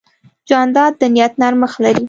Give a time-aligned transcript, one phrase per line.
[0.49, 1.99] جانداد د نیت نرمښت لري.